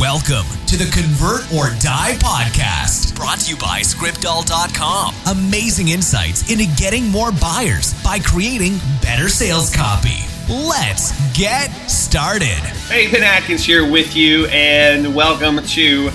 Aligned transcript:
Welcome 0.00 0.46
to 0.68 0.78
the 0.78 0.90
Convert 0.90 1.52
or 1.52 1.78
Die 1.78 2.14
podcast, 2.14 3.14
brought 3.14 3.40
to 3.40 3.50
you 3.50 3.58
by 3.58 3.80
Scriptdoll.com. 3.80 5.14
Amazing 5.26 5.88
insights 5.88 6.50
into 6.50 6.64
getting 6.80 7.08
more 7.08 7.30
buyers 7.30 7.92
by 8.02 8.18
creating 8.18 8.78
better 9.02 9.28
sales 9.28 9.68
copy. 9.74 10.16
Let's 10.48 11.12
get 11.36 11.68
started. 11.90 12.58
Hey, 12.88 13.10
Ben 13.12 13.22
Adkins 13.22 13.66
here 13.66 13.88
with 13.88 14.16
you, 14.16 14.46
and 14.46 15.14
welcome 15.14 15.62
to 15.62 16.10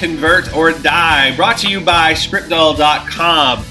Convert 0.00 0.52
or 0.52 0.72
Die, 0.72 1.36
brought 1.36 1.58
to 1.58 1.68
you 1.68 1.80
by 1.80 2.14
Scriptdoll.com. 2.14 3.64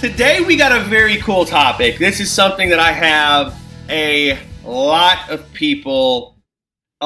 Today 0.00 0.40
we 0.40 0.56
got 0.56 0.72
a 0.72 0.82
very 0.82 1.18
cool 1.18 1.44
topic. 1.44 1.98
This 1.98 2.18
is 2.18 2.32
something 2.32 2.70
that 2.70 2.80
I 2.80 2.90
have 2.90 3.56
a 3.88 4.36
lot 4.64 5.30
of 5.30 5.52
people 5.52 6.35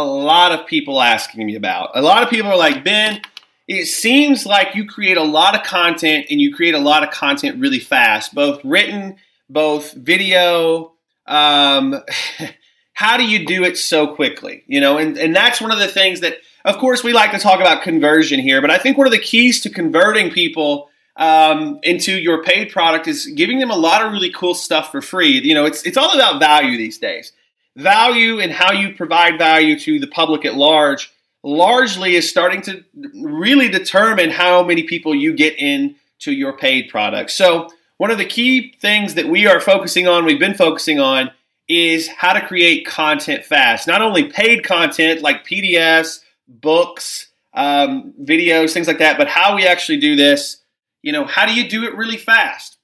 a 0.01 0.05
lot 0.05 0.53
of 0.53 0.67
people 0.67 1.01
asking 1.01 1.46
me 1.46 1.55
about. 1.55 1.91
A 1.95 2.03
lot 2.03 2.23
of 2.23 2.30
people 2.30 2.51
are 2.51 2.57
like, 2.57 2.84
Ben, 2.84 3.20
it 3.69 3.87
seems 3.87 4.47
like 4.47 4.75
you 4.75 4.87
create 4.87 5.16
a 5.16 5.23
lot 5.23 5.55
of 5.55 5.62
content 5.62 6.27
and 6.30 6.41
you 6.41 6.55
create 6.55 6.75
a 6.75 6.79
lot 6.79 7.02
of 7.02 7.11
content 7.11 7.61
really 7.61 7.79
fast, 7.79 8.34
both 8.34 8.65
written, 8.65 9.16
both 9.48 9.92
video. 9.92 10.92
Um, 11.27 12.02
how 12.92 13.16
do 13.16 13.25
you 13.25 13.47
do 13.47 13.65
it 13.65 13.78
so 13.78 14.15
quickly? 14.15 14.65
You 14.66 14.80
know, 14.80 14.98
and, 14.98 15.16
and 15.16 15.34
that's 15.34 15.61
one 15.61 15.70
of 15.70 15.78
the 15.78 15.89
things 15.89 16.20
that, 16.20 16.39
of 16.64 16.78
course, 16.78 17.05
we 17.05 17.12
like 17.12 17.33
to 17.33 17.39
talk 17.39 17.61
about 17.61 17.83
conversion 17.83 18.41
here, 18.41 18.61
but 18.61 18.70
I 18.70 18.78
think 18.78 18.98
one 18.98 19.06
of 19.06 19.12
the 19.12 19.19
keys 19.19 19.61
to 19.62 19.70
converting 19.70 20.30
people 20.30 20.91
um, 21.17 21.78
into 21.83 22.19
your 22.19 22.42
paid 22.42 22.73
product 22.73 23.06
is 23.06 23.27
giving 23.27 23.59
them 23.59 23.70
a 23.70 23.77
lot 23.77 24.05
of 24.05 24.12
really 24.12 24.30
cool 24.30 24.55
stuff 24.55 24.91
for 24.91 25.03
free. 25.03 25.41
You 25.41 25.55
know, 25.55 25.67
it's 25.67 25.83
it's 25.83 25.97
all 25.97 26.14
about 26.14 26.41
value 26.41 26.78
these 26.78 26.98
days 26.98 27.33
value 27.77 28.41
and 28.41 28.52
how 28.52 28.73
you 28.73 28.95
provide 28.95 29.38
value 29.38 29.78
to 29.80 29.98
the 29.98 30.06
public 30.06 30.45
at 30.45 30.55
large 30.55 31.12
largely 31.42 32.16
is 32.16 32.28
starting 32.28 32.62
to 32.62 32.84
really 33.23 33.69
determine 33.69 34.30
how 34.30 34.62
many 34.62 34.83
people 34.83 35.14
you 35.14 35.34
get 35.34 35.58
in 35.58 35.97
to 36.20 36.33
your 36.33 36.56
paid 36.56 36.89
product. 36.89 37.30
So, 37.30 37.69
one 37.97 38.11
of 38.11 38.19
the 38.19 38.25
key 38.25 38.75
things 38.80 39.14
that 39.14 39.28
we 39.28 39.47
are 39.47 39.61
focusing 39.61 40.08
on, 40.08 40.25
we've 40.25 40.41
been 40.41 40.55
focusing 40.55 41.00
on, 41.00 41.30
is 41.69 42.08
how 42.08 42.33
to 42.33 42.47
create 42.47 42.86
content 42.86 43.45
fast. 43.45 43.86
Not 43.86 44.02
only 44.02 44.25
paid 44.25 44.64
content 44.64 45.23
like 45.23 45.47
PDFs, 45.47 46.20
books, 46.48 47.28
um, 47.52 48.14
videos, 48.20 48.73
things 48.73 48.86
like 48.86 48.98
that, 48.98 49.19
but 49.19 49.28
how 49.28 49.55
we 49.55 49.67
actually 49.67 49.98
do 49.98 50.17
this. 50.17 50.62
You 51.02 51.12
know, 51.12 51.25
how 51.25 51.47
do 51.47 51.55
you 51.55 51.69
do 51.69 51.84
it 51.84 51.95
really 51.95 52.17
fast? 52.17 52.77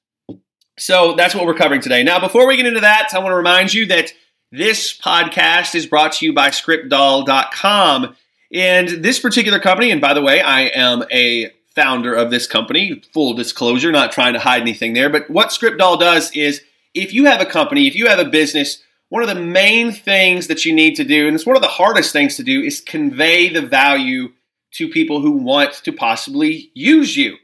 So, 0.79 1.15
that's 1.15 1.35
what 1.35 1.47
we're 1.47 1.55
covering 1.55 1.81
today. 1.81 2.03
Now, 2.03 2.21
before 2.21 2.47
we 2.47 2.57
get 2.57 2.67
into 2.67 2.81
that, 2.81 3.09
I 3.13 3.19
want 3.19 3.33
to 3.33 3.37
remind 3.37 3.73
you 3.75 3.87
that 3.87 4.13
this 4.53 4.97
podcast 4.97 5.75
is 5.75 5.87
brought 5.87 6.13
to 6.15 6.27
you 6.27 6.33
by 6.33 6.51
scriptdoll.com. 6.51 8.17
And 8.53 8.89
this 8.89 9.19
particular 9.19 9.59
company, 9.59 9.91
and 9.91 10.01
by 10.01 10.15
the 10.15 10.23
way, 10.23 10.41
I 10.41 10.63
am 10.63 11.05
a 11.13 11.51
founder 11.75 12.15
of 12.15 12.31
this 12.31 12.47
company, 12.47 13.03
full 13.13 13.35
disclosure, 13.35 13.93
not 13.93 14.13
trying 14.13 14.33
to 14.33 14.39
hide 14.39 14.63
anything 14.63 14.95
there. 14.95 15.11
But 15.11 15.29
what 15.29 15.49
ScriptDoll 15.49 16.01
does 16.01 16.31
is 16.35 16.63
if 16.95 17.13
you 17.13 17.27
have 17.27 17.41
a 17.41 17.47
company, 17.47 17.87
if 17.87 17.95
you 17.95 18.07
have 18.07 18.19
a 18.19 18.25
business, 18.25 18.83
one 19.11 19.23
of 19.23 19.29
the 19.29 19.35
main 19.35 19.93
things 19.93 20.47
that 20.47 20.65
you 20.65 20.73
need 20.75 20.97
to 20.97 21.05
do, 21.05 21.27
and 21.27 21.35
it's 21.35 21.47
one 21.47 21.57
of 21.57 21.63
the 21.63 21.69
hardest 21.69 22.13
things 22.13 22.37
to 22.37 22.43
do, 22.43 22.63
is 22.63 22.81
convey 22.81 23.49
the 23.49 23.61
value 23.61 24.29
to 24.73 24.89
people 24.89 25.21
who 25.21 25.33
want 25.33 25.75
to 25.85 25.93
possibly 25.93 26.71
use 26.75 27.17
you. 27.17 27.37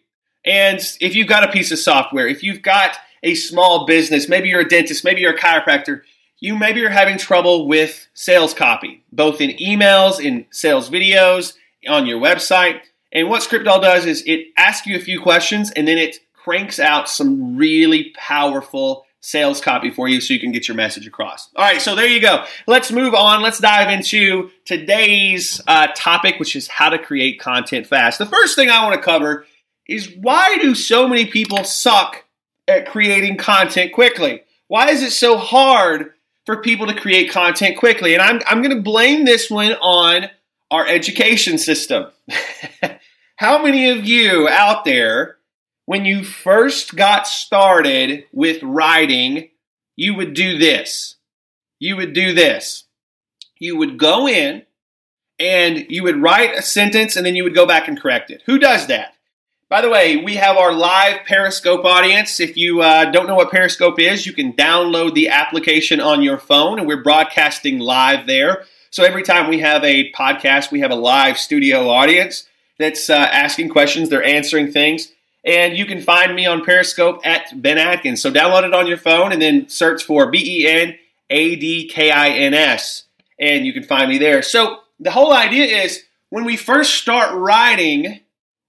And 0.45 0.81
if 1.01 1.15
you've 1.15 1.29
got 1.29 1.45
a 1.45 1.53
piece 1.53 1.71
of 1.71 1.79
software, 1.79 2.27
if 2.27 2.43
you've 2.43 2.63
got 2.63 2.97
a 3.23 3.35
small 3.35 3.87
business, 3.87 4.29
maybe 4.29 4.49
you're 4.49 4.61
a 4.61 4.69
dentist, 4.69 5.05
maybe 5.05 5.21
you're 5.21 5.35
a 5.35 5.39
chiropractor, 5.39 6.03
you 6.43 6.59
maybe 6.59 6.85
are 6.85 6.91
having 6.91 7.19
trouble 7.19 7.69
with 7.69 8.09
sales 8.15 8.53
copy, 8.53 9.05
both 9.13 9.41
in 9.41 9.51
emails, 9.59 10.19
in 10.19 10.45
sales 10.51 10.91
videos, 10.91 11.55
on 11.89 12.05
your 12.05 12.21
website. 12.21 12.81
And 13.13 13.29
what 13.29 13.43
ScriptDoll 13.43 13.81
does 13.81 14.07
is 14.07 14.25
it 14.27 14.49
asks 14.57 14.85
you 14.85 14.97
a 14.97 15.01
few 15.01 15.21
questions 15.21 15.71
and 15.71 15.87
then 15.87 15.99
it 15.99 16.17
cranks 16.33 16.81
out 16.81 17.09
some 17.09 17.57
really 17.57 18.13
powerful 18.17 19.07
sales 19.21 19.61
copy 19.61 19.93
for 19.93 20.09
you 20.09 20.21
so 20.21 20.35
you 20.35 20.41
can 20.41 20.51
get 20.51 20.67
your 20.67 20.77
message 20.77 21.07
across. 21.07 21.49
All 21.55 21.65
right, 21.65 21.81
so 21.81 21.95
there 21.95 22.09
you 22.09 22.21
go. 22.21 22.45
Let's 22.67 22.91
move 22.91 23.15
on. 23.15 23.41
Let's 23.41 23.61
dive 23.61 23.89
into 23.89 24.51
today's 24.65 25.61
uh, 25.69 25.89
topic, 25.95 26.41
which 26.41 26.57
is 26.57 26.67
how 26.67 26.89
to 26.89 26.99
create 26.99 27.39
content 27.39 27.87
fast. 27.87 28.19
The 28.19 28.27
first 28.27 28.57
thing 28.57 28.69
I 28.69 28.83
want 28.83 28.97
to 28.97 29.01
cover 29.01 29.47
is 29.87 30.13
why 30.21 30.59
do 30.61 30.75
so 30.75 31.09
many 31.09 31.27
people 31.27 31.63
suck 31.63 32.25
at 32.67 32.89
creating 32.89 33.37
content 33.37 33.93
quickly? 33.93 34.43
Why 34.67 34.91
is 34.91 35.05
it 35.05 35.13
so 35.13 35.39
hard 35.39 36.15
for 36.47 36.63
people 36.63 36.87
to 36.87 36.95
create 36.95 37.31
content 37.31 37.77
quickly. 37.77 38.15
And 38.15 38.23
I'm, 38.23 38.41
I'm 38.47 38.63
going 38.63 38.75
to 38.77 38.83
blame 38.83 39.25
this 39.25 39.51
one 39.51 39.73
on 39.75 40.29
our 40.71 40.87
education 40.87 41.59
system. 41.59 42.07
How 43.37 43.63
many 43.63 43.91
of 43.91 44.05
you 44.05 44.49
out 44.49 44.85
there, 44.85 45.37
when 45.87 46.05
you 46.05 46.25
first 46.25 46.97
got 46.97 47.27
started 47.27 48.25
with 48.33 48.63
writing, 48.63 49.51
you 49.97 50.15
would 50.15 50.35
do 50.35 50.59
this? 50.59 51.17
You 51.79 51.97
would 51.97 52.13
do 52.13 52.33
this. 52.33 52.85
You 53.59 53.77
would 53.77 53.99
go 53.99 54.29
in 54.29 54.63
and 55.39 55.87
you 55.89 56.05
would 56.05 56.23
write 56.23 56.57
a 56.57 56.63
sentence 56.63 57.17
and 57.17 57.27
then 57.27 57.35
you 57.35 57.45
would 57.45 57.55
go 57.55 57.67
back 57.67 57.89
and 57.89 58.01
correct 58.01 58.31
it. 58.31 58.43
Who 58.47 58.59
does 58.59 58.87
that? 58.87 59.15
By 59.73 59.81
the 59.81 59.89
way, 59.89 60.19
we 60.19 60.35
have 60.35 60.59
our 60.59 60.71
live 60.71 61.25
Periscope 61.25 61.87
audience. 61.87 62.41
If 62.41 62.59
you 62.59 62.83
uh, 62.83 63.07
don't 63.07 63.27
know 63.27 63.35
what 63.35 63.51
Periscope 63.51 63.99
is, 63.99 64.27
you 64.27 64.35
can 64.35 64.53
download 64.53 65.15
the 65.15 65.31
application 65.31 65.99
on 65.99 66.23
your 66.23 66.37
phone, 66.37 66.79
and 66.79 66.87
we're 66.87 67.03
broadcasting 67.03 67.79
live 67.79 68.27
there. 68.27 68.67
So 68.91 69.03
every 69.03 69.23
time 69.23 69.49
we 69.49 69.61
have 69.61 69.83
a 69.83 70.13
podcast, 70.13 70.73
we 70.73 70.81
have 70.81 70.91
a 70.91 70.95
live 70.95 71.39
studio 71.39 71.89
audience 71.89 72.47
that's 72.79 73.09
uh, 73.09 73.15
asking 73.15 73.71
questions, 73.71 74.11
they're 74.11 74.23
answering 74.23 74.71
things. 74.71 75.11
And 75.43 75.75
you 75.75 75.87
can 75.87 76.03
find 76.03 76.37
me 76.37 76.45
on 76.45 76.67
Periscope 76.67 77.27
at 77.27 77.63
Ben 77.63 77.79
Adkins. 77.79 78.21
So 78.21 78.31
download 78.31 78.65
it 78.65 78.75
on 78.75 78.87
your 78.87 78.99
phone 78.99 79.33
and 79.33 79.41
then 79.41 79.71
search 79.71 80.05
for 80.05 80.31
B 80.31 80.65
E 80.65 80.69
N 80.69 80.99
A 81.31 81.57
D 81.57 81.89
K 81.89 82.11
I 82.11 82.29
N 82.29 82.53
S, 82.53 83.05
and 83.41 83.65
you 83.65 83.73
can 83.73 83.85
find 83.85 84.11
me 84.11 84.19
there. 84.19 84.43
So 84.43 84.81
the 85.01 85.13
whole 85.13 85.33
idea 85.33 85.65
is 85.65 86.03
when 86.29 86.45
we 86.45 86.59
first 86.59 86.97
start 86.97 87.33
writing, 87.33 88.21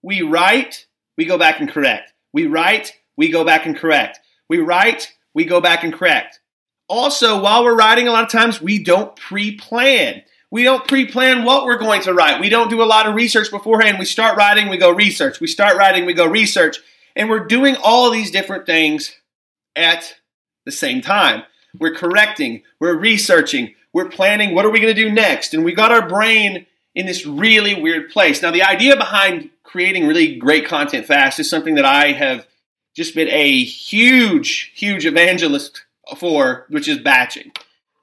we 0.02 0.22
write 0.22 0.86
we 1.18 1.26
go 1.26 1.38
back 1.38 1.60
and 1.60 1.70
correct. 1.70 2.14
We 2.34 2.48
write, 2.48 2.94
we 3.18 3.30
go 3.30 3.44
back 3.44 3.66
and 3.66 3.76
correct. 3.76 4.20
We 4.50 4.58
write, 4.60 5.12
we 5.34 5.46
go 5.46 5.62
back 5.62 5.84
and 5.84 5.94
correct. 5.94 6.40
Also, 6.88 7.42
while 7.42 7.64
we're 7.64 7.78
writing, 7.78 8.08
a 8.08 8.12
lot 8.12 8.24
of 8.24 8.32
times 8.32 8.62
we 8.62 8.84
don't 8.84 9.16
pre 9.16 9.56
plan. 9.56 10.22
We 10.52 10.64
don't 10.64 10.88
pre 10.88 11.08
plan 11.08 11.44
what 11.44 11.66
we're 11.66 11.78
going 11.78 12.02
to 12.04 12.14
write. 12.14 12.40
We 12.40 12.50
don't 12.50 12.70
do 12.70 12.84
a 12.84 12.86
lot 12.86 13.08
of 13.08 13.16
research 13.16 13.50
beforehand. 13.50 13.98
We 14.00 14.06
start 14.06 14.38
writing, 14.38 14.70
we 14.70 14.78
go 14.78 14.92
research. 14.92 15.40
We 15.40 15.48
start 15.48 15.78
writing, 15.78 16.06
we 16.06 16.14
go 16.14 16.28
research. 16.28 16.78
And 17.16 17.30
we're 17.30 17.46
doing 17.46 17.76
all 17.84 18.10
these 18.12 18.32
different 18.32 18.66
things 18.66 19.16
at 19.76 20.16
the 20.66 20.72
same 20.72 21.02
time. 21.02 21.44
We're 21.80 21.96
correcting, 21.96 22.64
we're 22.80 22.98
researching, 22.98 23.74
we're 23.94 24.10
planning 24.10 24.54
what 24.54 24.66
are 24.66 24.70
we 24.70 24.80
going 24.80 24.94
to 24.94 25.02
do 25.02 25.12
next. 25.12 25.54
And 25.54 25.64
we 25.64 25.74
got 25.74 25.92
our 25.92 26.08
brain 26.08 26.66
in 26.96 27.06
this 27.06 27.26
really 27.26 27.80
weird 27.80 28.10
place. 28.10 28.42
Now, 28.42 28.52
the 28.52 28.64
idea 28.64 28.96
behind 28.96 29.50
creating 29.64 30.08
really 30.08 30.36
great 30.36 30.68
content 30.68 31.06
fast 31.06 31.40
is 31.40 31.50
something 31.50 31.76
that 31.76 31.86
I 31.86 32.12
have 32.12 32.46
just 32.96 33.16
been 33.16 33.30
a 33.30 33.64
huge, 33.64 34.72
huge 34.76 35.06
evangelist 35.06 35.84
for, 36.18 36.66
which 36.70 36.88
is 36.88 37.00
batching. 37.00 37.52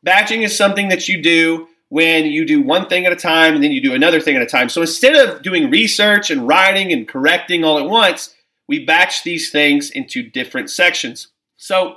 Batching 0.03 0.43
is 0.43 0.57
something 0.57 0.89
that 0.89 1.09
you 1.09 1.23
do 1.23 1.69
when 1.91 2.27
you 2.27 2.45
do 2.45 2.63
one 2.63 2.89
thing 2.89 3.07
at 3.07 3.13
a 3.13 3.17
time 3.17 3.55
and 3.55 3.63
then 3.63 3.73
you 3.73 3.81
do 3.81 3.95
another 3.95 4.21
thing 4.21 4.37
at 4.37 4.43
a 4.43 4.47
time. 4.47 4.69
So 4.69 4.81
instead 4.81 5.15
of 5.15 5.43
doing 5.43 5.71
research 5.71 6.31
and 6.31 6.47
writing 6.47 6.93
and 6.93 7.07
correcting 7.07 7.65
all 7.65 7.79
at 7.79 7.87
once, 7.87 8.35
we 8.69 8.85
batch 8.85 9.25
these 9.25 9.51
things 9.51 9.91
into 9.91 10.23
different 10.23 10.71
sections. 10.71 11.29
So, 11.57 11.97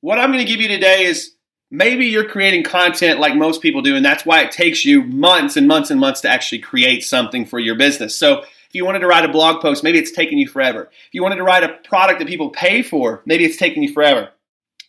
what 0.00 0.18
I'm 0.18 0.32
going 0.32 0.44
to 0.44 0.50
give 0.50 0.60
you 0.60 0.68
today 0.68 1.04
is 1.04 1.32
maybe 1.70 2.06
you're 2.06 2.28
creating 2.28 2.64
content 2.64 3.20
like 3.20 3.34
most 3.34 3.62
people 3.62 3.82
do, 3.82 3.96
and 3.96 4.04
that's 4.04 4.24
why 4.24 4.42
it 4.42 4.52
takes 4.52 4.84
you 4.84 5.02
months 5.02 5.56
and 5.56 5.68
months 5.68 5.90
and 5.90 6.00
months 6.00 6.20
to 6.22 6.28
actually 6.28 6.60
create 6.60 7.04
something 7.04 7.44
for 7.44 7.58
your 7.58 7.74
business. 7.74 8.16
So, 8.16 8.42
if 8.68 8.74
you 8.74 8.84
wanted 8.84 8.98
to 8.98 9.06
write 9.06 9.24
a 9.24 9.32
blog 9.32 9.62
post, 9.62 9.82
maybe 9.82 9.98
it's 9.98 10.10
taking 10.10 10.36
you 10.36 10.46
forever. 10.46 10.90
If 10.90 11.14
you 11.14 11.22
wanted 11.22 11.36
to 11.36 11.42
write 11.42 11.64
a 11.64 11.78
product 11.88 12.18
that 12.18 12.28
people 12.28 12.50
pay 12.50 12.82
for, 12.82 13.22
maybe 13.24 13.46
it's 13.46 13.56
taking 13.56 13.82
you 13.82 13.92
forever. 13.94 14.28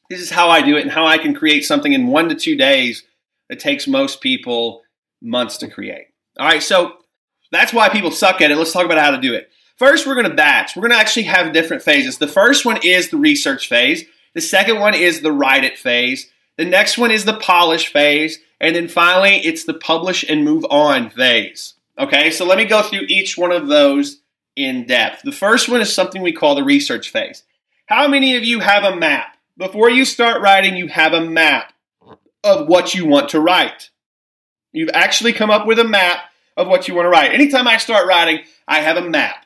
This 0.09 0.19
is 0.19 0.29
how 0.29 0.49
I 0.49 0.61
do 0.61 0.75
it 0.75 0.81
and 0.81 0.91
how 0.91 1.05
I 1.05 1.17
can 1.17 1.33
create 1.33 1.63
something 1.63 1.93
in 1.93 2.07
one 2.07 2.27
to 2.27 2.35
two 2.35 2.57
days 2.57 3.05
that 3.47 3.59
takes 3.59 3.87
most 3.87 4.19
people 4.19 4.81
months 5.21 5.57
to 5.57 5.69
create. 5.69 6.07
All 6.37 6.45
right, 6.45 6.61
so 6.61 6.97
that's 7.51 7.71
why 7.71 7.87
people 7.89 8.11
suck 8.11 8.41
at 8.41 8.51
it. 8.51 8.57
Let's 8.57 8.73
talk 8.73 8.85
about 8.85 8.97
how 8.97 9.11
to 9.11 9.21
do 9.21 9.33
it. 9.33 9.49
First, 9.77 10.05
we're 10.05 10.15
going 10.15 10.29
to 10.29 10.35
batch. 10.35 10.75
We're 10.75 10.81
going 10.81 10.91
to 10.91 10.97
actually 10.97 11.23
have 11.23 11.53
different 11.53 11.83
phases. 11.83 12.17
The 12.17 12.27
first 12.27 12.65
one 12.65 12.79
is 12.83 13.09
the 13.09 13.17
research 13.17 13.69
phase. 13.69 14.03
The 14.33 14.41
second 14.41 14.79
one 14.79 14.93
is 14.93 15.21
the 15.21 15.31
write 15.31 15.63
it 15.63 15.77
phase. 15.77 16.29
The 16.59 16.65
next 16.65 16.97
one 16.97 17.09
is 17.09 17.23
the 17.23 17.37
polish 17.37 17.87
phase. 17.87 18.37
And 18.59 18.75
then 18.75 18.89
finally, 18.89 19.37
it's 19.37 19.63
the 19.63 19.73
publish 19.73 20.25
and 20.27 20.43
move 20.43 20.65
on 20.69 21.09
phase. 21.09 21.75
Okay, 21.97 22.31
so 22.31 22.45
let 22.45 22.57
me 22.57 22.65
go 22.65 22.81
through 22.81 23.05
each 23.07 23.37
one 23.37 23.53
of 23.53 23.69
those 23.69 24.19
in 24.57 24.85
depth. 24.85 25.21
The 25.23 25.31
first 25.31 25.69
one 25.69 25.79
is 25.79 25.93
something 25.93 26.21
we 26.21 26.33
call 26.33 26.55
the 26.55 26.63
research 26.65 27.11
phase. 27.11 27.43
How 27.85 28.09
many 28.09 28.35
of 28.35 28.43
you 28.43 28.59
have 28.59 28.83
a 28.83 28.93
map? 28.93 29.37
Before 29.57 29.89
you 29.89 30.03
start 30.03 30.41
writing, 30.41 30.75
you 30.75 30.89
have 30.89 31.13
a 31.13 31.21
map 31.21 31.71
of 32.43 32.67
what 32.67 32.93
you 32.93 33.05
want 33.05 33.29
to 33.29 33.39
write. 33.39 33.89
You've 34.73 34.91
actually 34.93 35.31
come 35.31 35.49
up 35.49 35.65
with 35.65 35.79
a 35.79 35.85
map 35.85 36.25
of 36.57 36.67
what 36.67 36.89
you 36.89 36.93
want 36.93 37.05
to 37.05 37.09
write. 37.09 37.31
Anytime 37.31 37.69
I 37.69 37.77
start 37.77 38.05
writing, 38.05 38.43
I 38.67 38.81
have 38.81 38.97
a 38.97 39.09
map. 39.09 39.45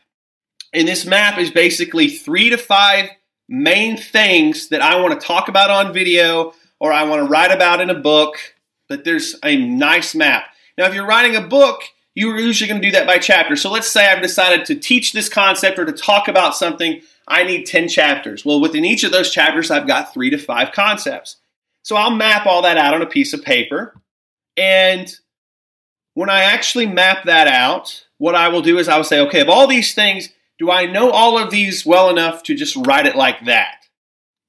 And 0.73 0.87
this 0.87 1.05
map 1.05 1.37
is 1.37 1.51
basically 1.51 2.09
three 2.09 2.49
to 2.49 2.57
five 2.57 3.09
main 3.47 3.97
things 3.97 4.69
that 4.69 4.81
I 4.81 4.99
want 4.99 5.19
to 5.19 5.27
talk 5.27 5.47
about 5.47 5.69
on 5.69 5.93
video 5.93 6.55
or 6.83 6.91
I 6.91 7.03
want 7.03 7.21
to 7.23 7.31
write 7.31 7.51
about 7.51 7.79
in 7.79 7.89
a 7.89 7.97
book. 7.97 8.35
But 8.89 9.05
there's 9.05 9.37
a 9.41 9.55
nice 9.55 10.13
map. 10.13 10.47
Now, 10.77 10.85
if 10.85 10.93
you're 10.93 11.07
writing 11.07 11.37
a 11.37 11.41
book, 11.41 11.81
you're 12.13 12.37
usually 12.37 12.67
going 12.67 12.81
to 12.81 12.87
do 12.87 12.91
that 12.91 13.07
by 13.07 13.19
chapter. 13.19 13.55
So 13.55 13.71
let's 13.71 13.89
say 13.89 14.11
I've 14.11 14.21
decided 14.21 14.65
to 14.65 14.75
teach 14.75 15.13
this 15.13 15.29
concept 15.29 15.79
or 15.79 15.85
to 15.85 15.93
talk 15.93 16.27
about 16.27 16.57
something. 16.57 17.01
I 17.25 17.45
need 17.45 17.65
10 17.65 17.87
chapters. 17.87 18.43
Well, 18.43 18.59
within 18.59 18.83
each 18.83 19.05
of 19.05 19.13
those 19.13 19.31
chapters, 19.31 19.71
I've 19.71 19.87
got 19.87 20.13
three 20.13 20.29
to 20.31 20.37
five 20.37 20.73
concepts. 20.73 21.37
So 21.83 21.95
I'll 21.95 22.11
map 22.11 22.45
all 22.45 22.61
that 22.63 22.77
out 22.77 22.93
on 22.93 23.01
a 23.01 23.07
piece 23.07 23.31
of 23.31 23.43
paper. 23.43 23.95
And 24.57 25.09
when 26.15 26.29
I 26.29 26.41
actually 26.41 26.85
map 26.85 27.23
that 27.23 27.47
out, 27.47 28.05
what 28.17 28.35
I 28.35 28.49
will 28.49 28.61
do 28.61 28.77
is 28.77 28.89
I 28.89 28.97
will 28.97 29.05
say, 29.05 29.21
okay, 29.21 29.39
of 29.39 29.49
all 29.49 29.67
these 29.67 29.95
things, 29.95 30.29
do 30.59 30.69
I 30.69 30.85
know 30.85 31.11
all 31.11 31.37
of 31.37 31.49
these 31.49 31.85
well 31.85 32.09
enough 32.09 32.43
to 32.43 32.55
just 32.55 32.75
write 32.75 33.05
it 33.05 33.15
like 33.15 33.45
that? 33.45 33.82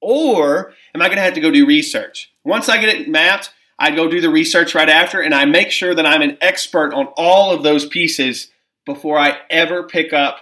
Or 0.04 0.74
am 0.94 1.00
I 1.00 1.06
going 1.06 1.16
to 1.16 1.22
have 1.22 1.34
to 1.34 1.40
go 1.40 1.50
do 1.50 1.66
research? 1.66 2.30
Once 2.44 2.68
I 2.68 2.78
get 2.78 2.94
it 2.94 3.08
mapped, 3.08 3.50
I 3.78 3.90
go 3.90 4.08
do 4.08 4.20
the 4.20 4.28
research 4.28 4.74
right 4.74 4.88
after 4.88 5.20
and 5.20 5.34
I 5.34 5.46
make 5.46 5.70
sure 5.70 5.94
that 5.94 6.06
I'm 6.06 6.22
an 6.22 6.36
expert 6.40 6.92
on 6.92 7.06
all 7.16 7.52
of 7.52 7.62
those 7.62 7.86
pieces 7.86 8.50
before 8.84 9.18
I 9.18 9.38
ever 9.48 9.82
pick 9.82 10.12
up 10.12 10.40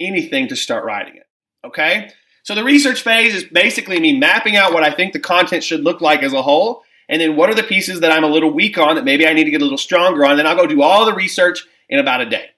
anything 0.00 0.48
to 0.48 0.56
start 0.56 0.84
writing 0.84 1.16
it. 1.16 1.26
Okay? 1.66 2.10
So 2.44 2.54
the 2.54 2.62
research 2.62 3.02
phase 3.02 3.34
is 3.34 3.44
basically 3.44 3.98
me 3.98 4.16
mapping 4.16 4.56
out 4.56 4.72
what 4.72 4.84
I 4.84 4.94
think 4.94 5.12
the 5.12 5.18
content 5.18 5.64
should 5.64 5.82
look 5.82 6.00
like 6.00 6.22
as 6.22 6.32
a 6.32 6.42
whole 6.42 6.82
and 7.08 7.20
then 7.20 7.36
what 7.36 7.50
are 7.50 7.54
the 7.54 7.62
pieces 7.62 8.00
that 8.00 8.12
I'm 8.12 8.24
a 8.24 8.28
little 8.28 8.52
weak 8.52 8.78
on 8.78 8.94
that 8.94 9.04
maybe 9.04 9.26
I 9.26 9.32
need 9.32 9.44
to 9.44 9.50
get 9.50 9.60
a 9.60 9.64
little 9.64 9.76
stronger 9.76 10.24
on. 10.24 10.36
Then 10.36 10.46
I'll 10.46 10.56
go 10.56 10.66
do 10.66 10.82
all 10.82 11.04
the 11.04 11.14
research 11.14 11.66
in 11.88 11.98
about 11.98 12.20
a 12.20 12.26
day. 12.26 12.50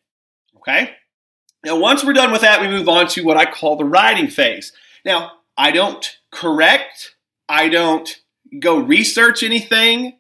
Okay? 0.58 0.90
Now, 1.64 1.78
once 1.78 2.04
we're 2.04 2.12
done 2.12 2.30
with 2.30 2.42
that, 2.42 2.60
we 2.60 2.68
move 2.68 2.88
on 2.88 3.08
to 3.08 3.24
what 3.24 3.36
I 3.36 3.50
call 3.50 3.76
the 3.76 3.84
writing 3.84 4.28
phase. 4.28 4.72
Now, 5.04 5.32
I 5.56 5.70
don't 5.70 6.18
correct, 6.30 7.16
I 7.48 7.68
don't 7.68 8.08
go 8.60 8.78
research 8.78 9.42
anything. 9.42 10.18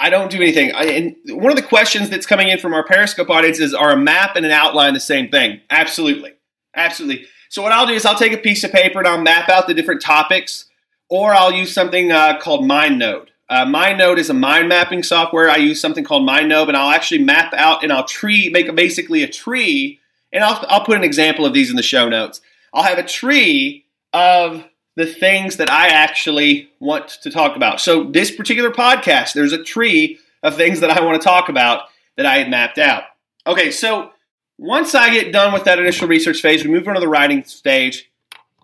I 0.00 0.10
don't 0.10 0.30
do 0.30 0.36
anything. 0.36 0.72
I, 0.74 0.84
and 0.84 1.16
one 1.28 1.50
of 1.50 1.56
the 1.56 1.62
questions 1.62 2.08
that's 2.08 2.26
coming 2.26 2.48
in 2.48 2.60
from 2.60 2.72
our 2.72 2.84
Periscope 2.84 3.30
audience 3.30 3.58
is 3.58 3.74
Are 3.74 3.90
a 3.90 3.96
map 3.96 4.36
and 4.36 4.46
an 4.46 4.52
outline 4.52 4.94
the 4.94 5.00
same 5.00 5.28
thing? 5.28 5.60
Absolutely. 5.70 6.34
Absolutely. 6.76 7.26
So, 7.48 7.62
what 7.62 7.72
I'll 7.72 7.86
do 7.86 7.94
is 7.94 8.06
I'll 8.06 8.14
take 8.14 8.32
a 8.32 8.38
piece 8.38 8.62
of 8.62 8.70
paper 8.70 9.00
and 9.00 9.08
I'll 9.08 9.20
map 9.20 9.48
out 9.48 9.66
the 9.66 9.74
different 9.74 10.00
topics 10.00 10.66
or 11.08 11.34
I'll 11.34 11.52
use 11.52 11.72
something 11.72 12.12
uh, 12.12 12.38
called 12.38 12.68
MindNode. 12.68 13.28
Uh, 13.48 13.64
MindNode 13.64 14.18
is 14.18 14.28
a 14.28 14.34
mind 14.34 14.68
mapping 14.68 15.02
software. 15.02 15.48
I 15.48 15.56
use 15.56 15.80
something 15.80 16.04
called 16.04 16.28
MindNode, 16.28 16.68
and 16.68 16.76
I'll 16.76 16.90
actually 16.90 17.24
map 17.24 17.54
out 17.54 17.82
and 17.82 17.92
I'll 17.92 18.04
tree, 18.04 18.50
make 18.50 18.72
basically 18.74 19.22
a 19.22 19.28
tree, 19.28 20.00
and 20.32 20.44
I'll, 20.44 20.64
I'll 20.68 20.84
put 20.84 20.98
an 20.98 21.04
example 21.04 21.46
of 21.46 21.54
these 21.54 21.70
in 21.70 21.76
the 21.76 21.82
show 21.82 22.08
notes. 22.08 22.42
I'll 22.74 22.82
have 22.82 22.98
a 22.98 23.02
tree 23.02 23.86
of 24.12 24.64
the 24.96 25.06
things 25.06 25.58
that 25.58 25.70
I 25.70 25.88
actually 25.88 26.70
want 26.80 27.08
to 27.22 27.30
talk 27.30 27.56
about. 27.56 27.80
So 27.80 28.04
this 28.04 28.30
particular 28.30 28.70
podcast, 28.70 29.32
there's 29.32 29.52
a 29.52 29.62
tree 29.62 30.18
of 30.42 30.56
things 30.56 30.80
that 30.80 30.90
I 30.90 31.04
want 31.04 31.20
to 31.20 31.24
talk 31.24 31.48
about 31.48 31.82
that 32.16 32.26
I 32.26 32.38
had 32.38 32.50
mapped 32.50 32.78
out. 32.78 33.04
Okay, 33.46 33.70
so 33.70 34.10
once 34.58 34.94
I 34.94 35.10
get 35.10 35.32
done 35.32 35.52
with 35.52 35.64
that 35.64 35.78
initial 35.78 36.08
research 36.08 36.40
phase, 36.40 36.64
we 36.64 36.70
move 36.70 36.88
on 36.88 36.94
to 36.94 37.00
the 37.00 37.08
writing 37.08 37.44
stage. 37.44 38.10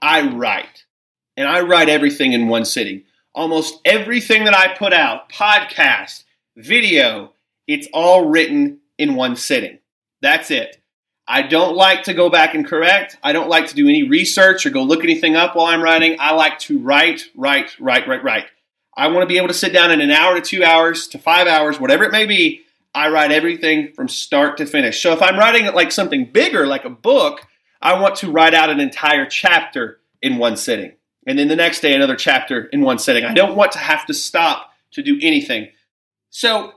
I 0.02 0.28
write 0.28 0.84
and 1.36 1.48
I 1.48 1.60
write 1.60 1.88
everything 1.88 2.32
in 2.32 2.48
one 2.48 2.64
sitting. 2.64 3.04
Almost 3.34 3.80
everything 3.84 4.44
that 4.44 4.54
I 4.54 4.74
put 4.76 4.92
out, 4.92 5.30
podcast, 5.30 6.24
video, 6.56 7.32
it's 7.66 7.88
all 7.92 8.28
written 8.28 8.80
in 8.98 9.14
one 9.14 9.36
sitting. 9.36 9.78
That's 10.20 10.50
it. 10.50 10.80
I 11.26 11.42
don't 11.42 11.74
like 11.74 12.04
to 12.04 12.14
go 12.14 12.28
back 12.28 12.54
and 12.54 12.66
correct. 12.66 13.16
I 13.22 13.32
don't 13.32 13.48
like 13.48 13.68
to 13.68 13.74
do 13.74 13.88
any 13.88 14.08
research 14.08 14.66
or 14.66 14.70
go 14.70 14.82
look 14.82 15.04
anything 15.04 15.36
up 15.36 15.56
while 15.56 15.66
I'm 15.66 15.82
writing. 15.82 16.16
I 16.20 16.34
like 16.34 16.58
to 16.60 16.78
write, 16.78 17.22
write, 17.34 17.74
write, 17.80 18.06
write, 18.06 18.22
write. 18.22 18.46
I 18.96 19.08
want 19.08 19.22
to 19.22 19.26
be 19.26 19.38
able 19.38 19.48
to 19.48 19.54
sit 19.54 19.72
down 19.72 19.90
in 19.90 20.00
an 20.00 20.10
hour 20.10 20.34
to 20.34 20.40
two 20.40 20.62
hours 20.62 21.08
to 21.08 21.18
five 21.18 21.46
hours, 21.46 21.80
whatever 21.80 22.04
it 22.04 22.12
may 22.12 22.26
be. 22.26 22.62
I 22.94 23.08
write 23.08 23.32
everything 23.32 23.92
from 23.92 24.08
start 24.08 24.58
to 24.58 24.66
finish. 24.66 25.02
So 25.02 25.12
if 25.12 25.22
I'm 25.22 25.38
writing 25.38 25.72
like 25.74 25.90
something 25.90 26.26
bigger, 26.26 26.66
like 26.66 26.84
a 26.84 26.90
book, 26.90 27.40
I 27.80 27.98
want 28.00 28.16
to 28.16 28.30
write 28.30 28.54
out 28.54 28.70
an 28.70 28.78
entire 28.78 29.26
chapter 29.26 30.00
in 30.22 30.38
one 30.38 30.56
sitting 30.56 30.92
and 31.26 31.38
then 31.38 31.48
the 31.48 31.56
next 31.56 31.80
day 31.80 31.94
another 31.94 32.16
chapter 32.16 32.64
in 32.66 32.82
one 32.82 32.98
sitting. 32.98 33.24
I 33.24 33.34
don't 33.34 33.56
want 33.56 33.72
to 33.72 33.78
have 33.78 34.06
to 34.06 34.14
stop 34.14 34.70
to 34.92 35.02
do 35.02 35.18
anything. 35.22 35.70
So, 36.30 36.72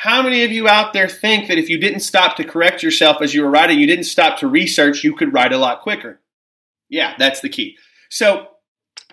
how 0.00 0.22
many 0.22 0.44
of 0.44 0.50
you 0.50 0.66
out 0.66 0.94
there 0.94 1.10
think 1.10 1.48
that 1.48 1.58
if 1.58 1.68
you 1.68 1.76
didn't 1.76 2.00
stop 2.00 2.34
to 2.36 2.42
correct 2.42 2.82
yourself 2.82 3.20
as 3.20 3.34
you 3.34 3.42
were 3.42 3.50
writing, 3.50 3.78
you 3.78 3.86
didn't 3.86 4.04
stop 4.04 4.38
to 4.38 4.48
research, 4.48 5.04
you 5.04 5.14
could 5.14 5.34
write 5.34 5.52
a 5.52 5.58
lot 5.58 5.82
quicker? 5.82 6.18
Yeah, 6.88 7.14
that's 7.18 7.42
the 7.42 7.50
key. 7.50 7.76
So, 8.08 8.48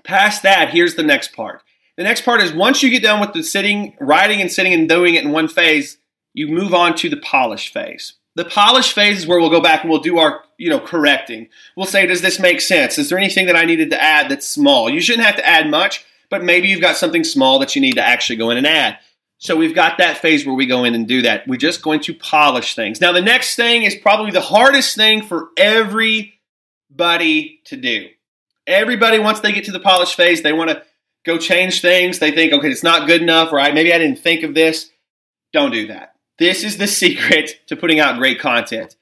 past 0.06 0.44
that, 0.44 0.70
here's 0.70 0.96
the 0.96 1.04
next 1.04 1.36
part. 1.36 1.62
The 1.98 2.06
next 2.06 2.22
part 2.22 2.42
is 2.42 2.54
once 2.54 2.82
you 2.82 2.90
get 2.90 3.04
done 3.04 3.20
with 3.20 3.34
the 3.34 3.44
sitting, 3.44 3.98
writing 4.00 4.40
and 4.40 4.50
sitting 4.50 4.74
and 4.74 4.88
doing 4.88 5.16
it 5.16 5.26
in 5.26 5.34
one 5.34 5.50
phase, 5.50 5.98
you 6.34 6.48
move 6.48 6.74
on 6.74 6.96
to 6.96 7.10
the 7.10 7.18
polish 7.18 7.74
phase. 7.74 8.14
The 8.36 8.46
polish 8.46 8.94
phase 8.94 9.18
is 9.18 9.28
where 9.28 9.42
we'll 9.42 9.50
go 9.50 9.60
back 9.60 9.82
and 9.82 9.90
we'll 9.90 10.00
do 10.00 10.20
our, 10.20 10.46
you 10.58 10.70
know, 10.70 10.80
correcting. 10.80 11.50
We'll 11.76 11.86
say, 11.86 12.06
does 12.06 12.22
this 12.22 12.40
make 12.40 12.62
sense? 12.62 12.98
Is 12.98 13.10
there 13.10 13.18
anything 13.18 13.48
that 13.48 13.58
I 13.58 13.66
needed 13.66 13.90
to 13.90 14.02
add 14.02 14.32
that's 14.32 14.48
small? 14.48 14.90
You 14.90 15.02
shouldn't 15.02 15.28
have 15.28 15.36
to 15.36 15.46
add 15.46 15.70
much, 15.70 16.06
but 16.30 16.46
maybe 16.46 16.70
you've 16.70 16.80
got 16.80 16.96
something 16.96 17.26
small 17.26 17.60
that 17.60 17.76
you 17.76 17.82
need 17.82 17.96
to 17.96 18.06
actually 18.06 18.38
go 18.38 18.52
in 18.52 18.58
and 18.58 18.68
add. 18.68 19.00
So 19.40 19.56
we've 19.56 19.76
got 19.76 20.00
that 20.00 20.18
phase 20.18 20.46
where 20.46 20.56
we 20.56 20.66
go 20.66 20.84
in 20.84 20.96
and 20.96 21.08
do 21.08 21.22
that. 21.22 21.48
We're 21.48 21.58
just 21.58 21.84
going 21.84 22.00
to 22.02 22.14
polish 22.14 22.76
things. 22.76 23.00
Now, 23.00 23.12
the 23.12 23.22
next 23.22 23.56
thing 23.56 23.84
is 23.84 23.96
probably 23.96 24.32
the 24.32 24.42
hardest 24.42 24.96
thing 24.96 25.22
for 25.22 25.50
everybody 25.58 26.32
to 27.66 27.76
do. 27.76 28.10
Everybody, 28.66 29.20
once 29.20 29.40
they 29.40 29.52
get 29.52 29.66
to 29.66 29.72
the 29.72 29.80
polish 29.80 30.16
phase, 30.16 30.42
they 30.42 30.54
want 30.54 30.72
to 30.72 30.84
go 31.24 31.38
change 31.38 31.82
things. 31.82 32.18
They 32.18 32.32
think, 32.32 32.52
okay, 32.52 32.70
it's 32.70 32.84
not 32.84 33.08
good 33.08 33.22
enough, 33.22 33.52
right? 33.52 33.74
maybe 33.74 33.94
I 33.94 34.00
didn't 34.00 34.20
think 34.20 34.44
of 34.44 34.56
this. 34.56 34.90
Don't 35.54 35.72
do 35.72 35.88
that. 35.88 36.16
This 36.40 36.64
is 36.64 36.78
the 36.78 36.88
secret 36.88 37.62
to 37.68 37.76
putting 37.76 38.00
out 38.00 38.18
great 38.18 38.40
content. 38.40 38.96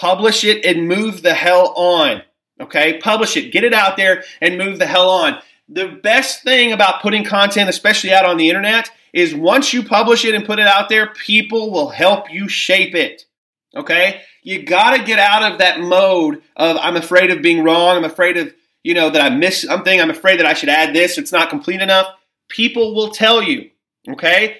Publish 0.00 0.42
it 0.42 0.64
and 0.64 0.88
move 0.88 1.22
the 1.22 1.34
hell 1.34 1.74
on. 1.76 2.22
Okay? 2.58 2.98
Publish 2.98 3.36
it, 3.36 3.52
get 3.52 3.64
it 3.64 3.74
out 3.74 3.98
there, 3.98 4.24
and 4.40 4.56
move 4.56 4.78
the 4.78 4.86
hell 4.86 5.10
on. 5.10 5.38
The 5.68 5.88
best 5.88 6.42
thing 6.42 6.72
about 6.72 7.02
putting 7.02 7.24
content, 7.24 7.68
especially 7.68 8.12
out 8.12 8.24
on 8.24 8.38
the 8.38 8.48
internet, 8.48 8.90
is 9.12 9.34
once 9.34 9.72
you 9.72 9.82
publish 9.82 10.24
it 10.24 10.34
and 10.34 10.46
put 10.46 10.58
it 10.58 10.66
out 10.66 10.88
there, 10.88 11.08
people 11.08 11.70
will 11.70 11.90
help 11.90 12.32
you 12.32 12.48
shape 12.48 12.94
it. 12.94 13.26
Okay? 13.74 14.22
You 14.42 14.64
got 14.64 14.96
to 14.96 15.04
get 15.04 15.18
out 15.18 15.50
of 15.50 15.58
that 15.58 15.80
mode 15.80 16.42
of 16.56 16.76
I'm 16.76 16.96
afraid 16.96 17.30
of 17.30 17.42
being 17.42 17.62
wrong, 17.62 17.96
I'm 17.96 18.04
afraid 18.04 18.36
of, 18.36 18.54
you 18.82 18.94
know, 18.94 19.10
that 19.10 19.22
I 19.22 19.34
missed 19.34 19.66
something, 19.66 20.00
I'm 20.00 20.10
afraid 20.10 20.38
that 20.40 20.46
I 20.46 20.54
should 20.54 20.68
add 20.68 20.94
this, 20.94 21.18
it's 21.18 21.32
not 21.32 21.50
complete 21.50 21.80
enough. 21.80 22.06
People 22.48 22.94
will 22.94 23.10
tell 23.10 23.42
you. 23.42 23.70
Okay? 24.08 24.58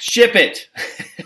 Ship 0.00 0.34
it. 0.34 0.68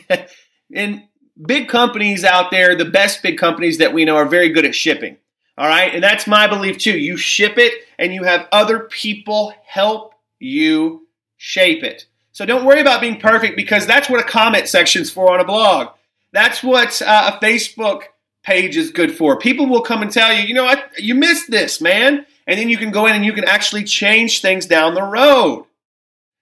and 0.75 1.05
big 1.47 1.69
companies 1.69 2.25
out 2.25 2.51
there, 2.51 2.77
the 2.77 2.85
best 2.85 3.23
big 3.23 3.39
companies 3.39 3.79
that 3.79 3.95
we 3.95 4.05
know 4.05 4.17
are 4.17 4.27
very 4.27 4.51
good 4.51 4.65
at 4.65 4.75
shipping. 4.75 5.17
All 5.57 5.67
right. 5.67 5.95
And 5.95 6.03
that's 6.03 6.27
my 6.27 6.47
belief 6.47 6.79
too. 6.79 6.99
You 6.99 7.17
ship 7.17 7.59
it 7.59 7.85
and 7.99 8.15
you 8.15 8.25
have 8.25 8.49
other 8.51 8.81
people 8.81 9.53
help 9.67 10.15
you 10.39 11.07
shape 11.37 11.83
it. 11.85 12.07
So 12.41 12.47
don't 12.47 12.65
worry 12.65 12.81
about 12.81 13.03
being 13.03 13.21
perfect 13.21 13.55
because 13.55 13.87
that's 13.87 14.09
what 14.09 14.19
a 14.19 14.25
comment 14.25 14.67
section's 14.67 15.11
for 15.11 15.35
on 15.35 15.41
a 15.41 15.45
blog. 15.45 15.89
That's 16.33 16.63
what 16.63 17.03
uh, 17.03 17.33
a 17.35 17.45
Facebook 17.45 18.05
page 18.43 18.79
is 18.79 18.91
good 18.91 19.15
for. 19.15 19.39
People 19.39 19.67
will 19.67 19.83
come 19.83 20.01
and 20.01 20.11
tell 20.11 20.33
you, 20.33 20.45
you 20.45 20.55
know 20.55 20.65
what, 20.65 20.91
you 20.97 21.15
missed 21.15 21.51
this, 21.51 21.83
man. 21.83 22.25
And 22.47 22.59
then 22.59 22.71
you 22.71 22.79
can 22.79 22.93
go 22.93 23.05
in 23.05 23.15
and 23.15 23.27
you 23.27 23.35
can 23.35 23.45
actually 23.45 23.85
change 23.85 24.41
things 24.41 24.65
down 24.65 24.95
the 24.95 25.03
road. 25.03 25.67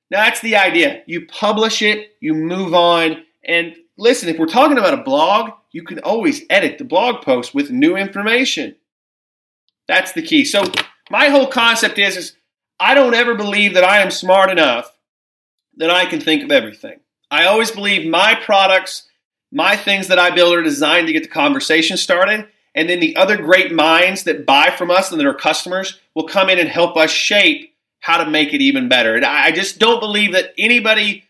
Now, 0.09 0.23
that's 0.23 0.40
the 0.40 0.55
idea. 0.55 1.02
You 1.07 1.26
publish 1.26 1.83
it, 1.83 2.12
you 2.21 2.33
move 2.33 2.75
on, 2.75 3.25
and 3.45 3.75
listen, 3.97 4.28
if 4.28 4.38
we're 4.38 4.47
talking 4.47 4.78
about 4.78 4.95
a 4.95 5.02
blog, 5.02 5.50
you 5.73 5.83
can 5.83 5.99
always 5.99 6.45
edit 6.49 6.78
the 6.78 6.85
blog 6.85 7.25
post 7.25 7.57
with 7.57 7.73
new 7.73 7.97
information. 7.97 8.76
That's 9.88 10.12
the 10.12 10.23
key. 10.23 10.45
So, 10.45 10.62
my 11.11 11.28
whole 11.28 11.49
concept 11.49 11.99
is, 11.99 12.17
is 12.17 12.37
I 12.78 12.95
don't 12.95 13.14
ever 13.14 13.35
believe 13.35 13.75
that 13.75 13.83
I 13.83 13.99
am 13.99 14.12
smart 14.12 14.49
enough 14.49 14.95
that 15.78 15.90
I 15.90 16.06
can 16.06 16.20
think 16.20 16.44
of 16.44 16.50
everything. 16.50 17.00
I 17.30 17.47
always 17.47 17.70
believe 17.70 18.08
my 18.08 18.35
products, 18.35 19.08
my 19.50 19.76
things 19.76 20.08
that 20.08 20.18
I 20.18 20.30
build 20.30 20.54
are 20.54 20.62
designed 20.62 21.06
to 21.06 21.12
get 21.12 21.23
the 21.23 21.28
conversation 21.28 21.97
started. 21.97 22.47
And 22.75 22.88
then 22.88 23.00
the 23.00 23.16
other 23.16 23.37
great 23.37 23.73
minds 23.73 24.25
that 24.25 24.47
buy 24.47 24.70
from 24.70 24.90
us 24.90 25.11
and 25.11 25.18
that 25.18 25.26
are 25.26 25.35
customers 25.35 25.99
will 26.14 26.28
come 26.28 26.49
in 26.49 26.58
and 26.58 26.68
help 26.68 26.97
us 26.97 27.11
shape 27.11 27.75
how 28.00 28.23
to 28.23 28.30
make 28.30 28.54
it 28.54 28.61
even 28.61 28.88
better. 28.88 29.14
And 29.14 29.25
I 29.25 29.50
just 29.50 29.78
don't 29.78 30.00
believe 30.00 30.32
that 30.32 30.52
anybody 30.56 31.25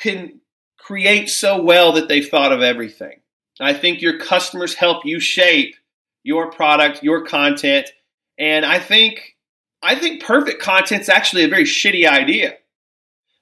can 0.00 0.40
create 0.78 1.28
so 1.28 1.60
well 1.60 1.92
that 1.92 2.08
they've 2.08 2.26
thought 2.26 2.52
of 2.52 2.62
everything. 2.62 3.20
I 3.60 3.74
think 3.74 4.00
your 4.00 4.18
customers 4.18 4.74
help 4.74 5.04
you 5.04 5.20
shape 5.20 5.74
your 6.22 6.50
product, 6.50 7.02
your 7.02 7.24
content, 7.24 7.90
and 8.38 8.64
I 8.64 8.78
think 8.78 9.36
I 9.82 9.94
think 9.94 10.22
perfect 10.22 10.62
content's 10.62 11.08
actually 11.08 11.44
a 11.44 11.48
very 11.48 11.64
shitty 11.64 12.08
idea. 12.08 12.56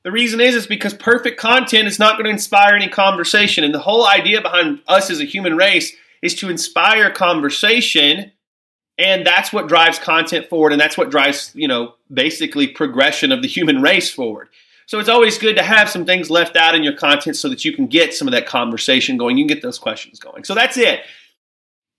The 0.06 0.12
reason 0.12 0.40
is 0.40 0.54
is 0.54 0.68
because 0.68 0.94
perfect 0.94 1.36
content 1.36 1.88
is 1.88 1.98
not 1.98 2.12
going 2.12 2.26
to 2.26 2.30
inspire 2.30 2.76
any 2.76 2.86
conversation. 2.86 3.64
And 3.64 3.74
the 3.74 3.80
whole 3.80 4.06
idea 4.06 4.40
behind 4.40 4.80
us 4.86 5.10
as 5.10 5.18
a 5.18 5.24
human 5.24 5.56
race 5.56 5.96
is 6.22 6.36
to 6.36 6.48
inspire 6.48 7.10
conversation 7.10 8.30
and 8.98 9.26
that's 9.26 9.52
what 9.52 9.66
drives 9.66 9.98
content 9.98 10.48
forward 10.48 10.70
and 10.70 10.80
that's 10.80 10.96
what 10.96 11.10
drives 11.10 11.50
you 11.56 11.66
know 11.66 11.94
basically 12.12 12.68
progression 12.68 13.32
of 13.32 13.42
the 13.42 13.48
human 13.48 13.82
race 13.82 14.08
forward 14.08 14.48
so 14.86 15.00
it's 15.00 15.08
always 15.08 15.38
good 15.38 15.56
to 15.56 15.62
have 15.62 15.90
some 15.90 16.06
things 16.06 16.30
left 16.30 16.56
out 16.56 16.74
in 16.76 16.84
your 16.84 16.96
content 16.96 17.36
so 17.36 17.48
that 17.48 17.64
you 17.64 17.72
can 17.72 17.86
get 17.86 18.14
some 18.14 18.26
of 18.26 18.32
that 18.32 18.46
conversation 18.46 19.16
going 19.16 19.36
you 19.36 19.44
can 19.44 19.54
get 19.54 19.62
those 19.62 19.78
questions 19.78 20.18
going 20.18 20.44
so 20.44 20.54
that's 20.54 20.78
it 20.78 21.00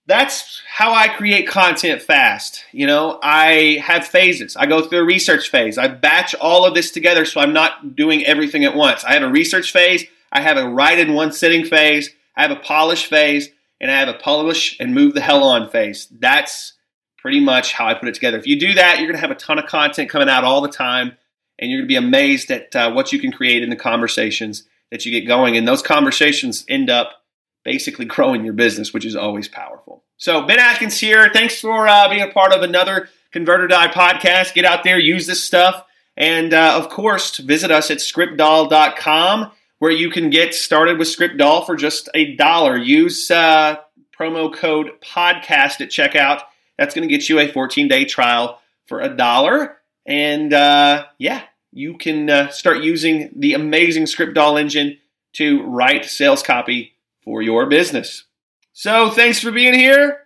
that's 0.08 0.62
how 0.66 0.92
i 0.92 1.06
create 1.06 1.46
content 1.46 2.02
fast. 2.02 2.64
You 2.72 2.86
know 2.86 3.20
i 3.22 3.80
have 3.84 4.06
phases. 4.06 4.56
I 4.56 4.66
go 4.66 4.82
through 4.82 5.00
a 5.00 5.04
research 5.04 5.50
phase. 5.50 5.78
I 5.78 5.88
batch 5.88 6.34
all 6.34 6.64
of 6.64 6.74
this 6.74 6.90
together 6.90 7.24
so 7.24 7.40
i'm 7.40 7.52
not 7.52 7.94
doing 7.94 8.24
everything 8.24 8.64
at 8.64 8.74
once. 8.74 9.04
I 9.04 9.12
have 9.12 9.22
a 9.22 9.28
research 9.28 9.72
phase. 9.72 10.04
I 10.32 10.40
have 10.40 10.56
a 10.56 10.68
write 10.68 10.98
in 10.98 11.14
one 11.14 11.32
sitting 11.32 11.64
phase. 11.64 12.10
I 12.36 12.42
have 12.42 12.50
a 12.50 12.56
polish 12.56 13.06
phase 13.06 13.48
and 13.80 13.90
i 13.90 14.00
have 14.00 14.08
a 14.08 14.18
publish 14.18 14.76
and 14.80 14.94
move 14.94 15.14
the 15.14 15.20
hell 15.20 15.44
on 15.44 15.70
phase. 15.70 16.08
That's 16.10 16.72
pretty 17.18 17.40
much 17.40 17.74
how 17.74 17.86
I 17.86 17.94
put 17.94 18.08
it 18.08 18.14
together. 18.14 18.38
If 18.38 18.46
you 18.46 18.58
do 18.58 18.74
that, 18.74 18.98
you're 18.98 19.06
going 19.06 19.16
to 19.16 19.20
have 19.20 19.30
a 19.30 19.34
ton 19.34 19.58
of 19.58 19.66
content 19.66 20.08
coming 20.08 20.28
out 20.28 20.44
all 20.44 20.60
the 20.60 20.70
time, 20.70 21.16
and 21.58 21.70
you're 21.70 21.80
going 21.80 21.88
to 21.88 21.92
be 21.92 21.96
amazed 21.96 22.50
at 22.50 22.74
uh, 22.74 22.92
what 22.92 23.12
you 23.12 23.18
can 23.18 23.32
create 23.32 23.62
in 23.62 23.70
the 23.70 23.76
conversations 23.76 24.64
that 24.90 25.04
you 25.04 25.12
get 25.12 25.26
going. 25.26 25.56
And 25.56 25.68
those 25.68 25.82
conversations 25.82 26.64
end 26.68 26.88
up 26.88 27.22
basically 27.68 28.06
growing 28.06 28.46
your 28.46 28.54
business, 28.54 28.94
which 28.94 29.04
is 29.04 29.14
always 29.14 29.46
powerful. 29.46 30.02
So, 30.16 30.46
Ben 30.46 30.58
Adkins 30.58 30.98
here. 30.98 31.28
Thanks 31.30 31.60
for 31.60 31.86
uh, 31.86 32.08
being 32.08 32.22
a 32.22 32.32
part 32.32 32.54
of 32.54 32.62
another 32.62 33.10
Convert 33.30 33.60
or 33.60 33.66
Die 33.66 33.88
podcast. 33.88 34.54
Get 34.54 34.64
out 34.64 34.84
there, 34.84 34.98
use 34.98 35.26
this 35.26 35.44
stuff. 35.44 35.84
And 36.16 36.54
uh, 36.54 36.80
of 36.82 36.88
course, 36.88 37.36
visit 37.36 37.70
us 37.70 37.90
at 37.90 37.98
scriptdoll.com 37.98 39.50
where 39.80 39.90
you 39.90 40.10
can 40.10 40.30
get 40.30 40.54
started 40.54 40.98
with 40.98 41.08
ScriptDoll 41.08 41.66
for 41.66 41.76
just 41.76 42.08
a 42.14 42.34
dollar. 42.36 42.74
Use 42.78 43.30
uh, 43.30 43.76
promo 44.18 44.52
code 44.52 44.92
podcast 45.02 45.82
at 45.82 45.90
checkout 45.90 46.40
that's 46.78 46.94
going 46.94 47.06
to 47.06 47.14
get 47.14 47.28
you 47.28 47.38
a 47.38 47.52
14 47.52 47.86
day 47.86 48.06
trial 48.06 48.62
for 48.86 49.02
a 49.02 49.14
dollar. 49.14 49.76
And 50.06 50.54
uh, 50.54 51.04
yeah, 51.18 51.42
you 51.70 51.98
can 51.98 52.30
uh, 52.30 52.48
start 52.48 52.78
using 52.78 53.30
the 53.36 53.52
amazing 53.52 54.04
ScriptDoll 54.04 54.58
engine 54.58 54.96
to 55.34 55.62
write 55.64 56.06
sales 56.06 56.42
copy 56.42 56.94
for 57.28 57.42
your 57.42 57.66
business. 57.66 58.24
So 58.72 59.10
thanks 59.10 59.38
for 59.38 59.52
being 59.52 59.74
here. 59.74 60.20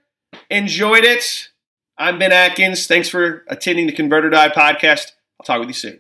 Enjoyed 0.51 1.03
it. 1.03 1.49
I'm 1.99 2.17
Ben 2.21 2.31
Adkins. 2.31 2.87
Thanks 2.87 3.09
for 3.09 3.43
attending 3.49 3.89
the 3.89 3.93
Convert 3.93 4.25
or 4.25 4.31
Die 4.31 4.49
podcast. 4.51 5.11
I'll 5.41 5.45
talk 5.45 5.59
with 5.59 5.69
you 5.69 5.75
soon. 5.75 5.99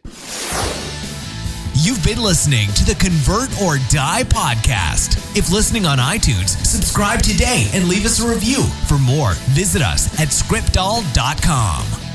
You've 1.74 2.04
been 2.04 2.22
listening 2.22 2.68
to 2.74 2.84
the 2.84 2.94
Convert 2.94 3.50
or 3.60 3.78
Die 3.90 4.22
podcast. 4.28 5.36
If 5.36 5.50
listening 5.50 5.86
on 5.86 5.98
iTunes, 5.98 6.50
subscribe 6.64 7.20
today 7.20 7.68
and 7.74 7.88
leave 7.88 8.04
us 8.04 8.22
a 8.22 8.28
review. 8.28 8.62
For 8.86 8.96
more, 8.96 9.32
visit 9.50 9.82
us 9.82 10.06
at 10.20 10.28
scriptdoll.com. 10.28 12.11